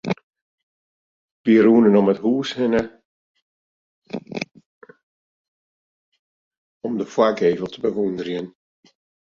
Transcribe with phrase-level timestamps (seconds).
[1.43, 2.81] Wy rûnen om it hús hinne
[6.85, 8.47] om de foargevel te bewûnderjen.